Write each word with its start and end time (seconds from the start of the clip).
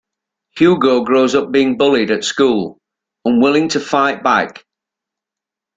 Hugo 0.57 1.03
grows 1.03 1.35
up 1.35 1.51
being 1.51 1.77
bullied 1.77 2.09
at 2.09 2.23
school, 2.23 2.79
unwilling 3.23 3.67
to 3.69 3.79
fight 3.79 4.23
back. 4.23 4.65